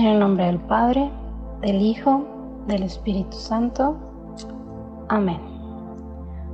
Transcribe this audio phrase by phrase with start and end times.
[0.00, 1.10] En el nombre del Padre,
[1.60, 2.24] del Hijo,
[2.66, 3.98] del Espíritu Santo.
[5.10, 5.42] Amén.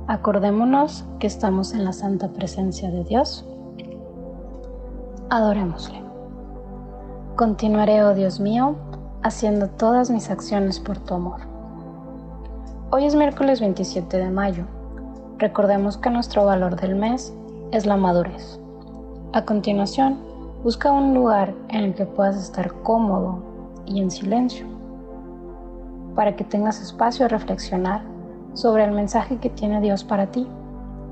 [0.07, 3.45] Acordémonos que estamos en la santa presencia de Dios.
[5.29, 6.03] Adorémosle.
[7.37, 8.75] Continuaré, oh Dios mío,
[9.23, 11.39] haciendo todas mis acciones por tu amor.
[12.91, 14.65] Hoy es miércoles 27 de mayo.
[15.37, 17.33] Recordemos que nuestro valor del mes
[17.71, 18.59] es la madurez.
[19.31, 20.17] A continuación,
[20.63, 23.43] busca un lugar en el que puedas estar cómodo
[23.85, 24.65] y en silencio,
[26.15, 28.01] para que tengas espacio a reflexionar
[28.53, 30.47] sobre el mensaje que tiene Dios para ti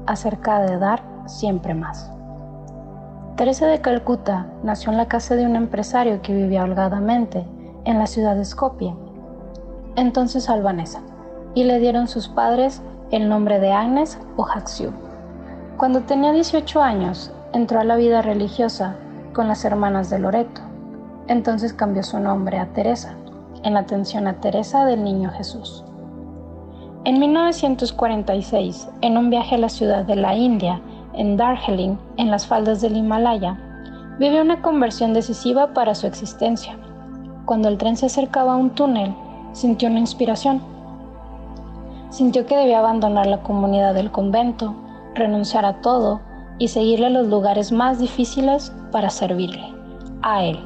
[0.07, 2.11] acerca de dar siempre más.
[3.35, 7.45] Teresa de Calcuta nació en la casa de un empresario que vivía holgadamente
[7.83, 8.95] en la ciudad de Skopje,
[9.95, 11.01] entonces albanesa,
[11.53, 14.91] y le dieron sus padres el nombre de Agnes o Haxiu.
[15.77, 18.95] Cuando tenía 18 años, entró a la vida religiosa
[19.35, 20.61] con las hermanas de Loreto.
[21.27, 23.15] Entonces cambió su nombre a Teresa,
[23.63, 25.83] en atención a Teresa del Niño Jesús.
[27.03, 30.81] En 1946, en un viaje a la ciudad de la India,
[31.13, 33.59] en Darjeeling, en las faldas del Himalaya,
[34.19, 36.77] vivió una conversión decisiva para su existencia.
[37.43, 39.13] Cuando el tren se acercaba a un túnel,
[39.51, 40.61] sintió una inspiración.
[42.09, 44.73] Sintió que debía abandonar la comunidad del convento,
[45.13, 46.21] renunciar a todo
[46.57, 49.73] y seguirle a los lugares más difíciles para servirle,
[50.21, 50.57] a Él,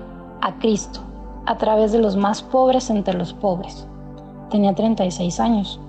[0.42, 1.00] a Cristo,
[1.48, 3.88] a través de los más pobres entre los pobres.
[4.52, 5.80] Tenía 36 años.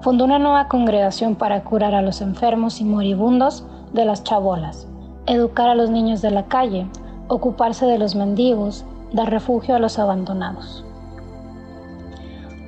[0.00, 4.88] Fundó una nueva congregación para curar a los enfermos y moribundos de las chabolas,
[5.26, 6.84] educar a los niños de la calle,
[7.28, 10.84] ocuparse de los mendigos, dar refugio a los abandonados.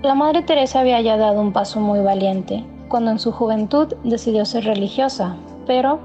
[0.02, 4.44] La Madre Teresa había ya dado un paso muy valiente cuando en su juventud decidió
[4.44, 5.34] ser religiosa,
[5.66, 5.98] pero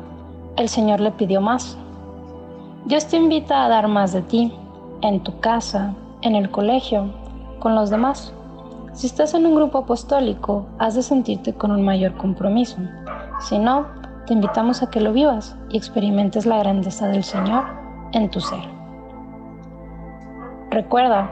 [0.58, 1.78] el Señor le pidió más.
[2.90, 4.52] Dios te invita a dar más de ti,
[5.02, 7.14] en tu casa, en el colegio,
[7.60, 8.34] con los demás.
[8.94, 12.78] Si estás en un grupo apostólico, has de sentirte con un mayor compromiso.
[13.42, 13.86] Si no,
[14.26, 17.64] te invitamos a que lo vivas y experimentes la grandeza del Señor
[18.14, 18.64] en tu ser.
[20.72, 21.30] Recuerda,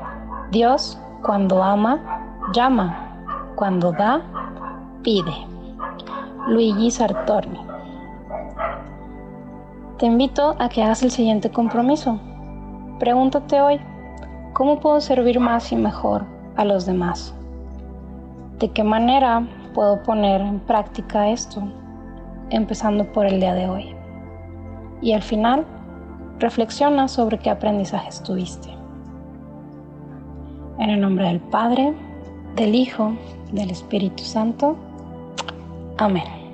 [0.51, 3.17] Dios cuando ama, llama,
[3.55, 4.21] cuando da,
[5.01, 5.33] pide.
[6.49, 7.66] Luigi Sartorni.
[9.97, 12.19] Te invito a que hagas el siguiente compromiso.
[12.99, 13.79] Pregúntate hoy,
[14.53, 16.23] ¿cómo puedo servir más y mejor
[16.55, 17.33] a los demás?
[18.59, 21.63] ¿De qué manera puedo poner en práctica esto?
[22.51, 23.95] Empezando por el día de hoy.
[25.01, 25.65] Y al final,
[26.37, 28.69] reflexiona sobre qué aprendizajes tuviste.
[30.77, 31.95] En el nombre del Padre,
[32.55, 33.13] del Hijo,
[33.51, 34.75] del Espíritu Santo.
[35.97, 36.46] Amén.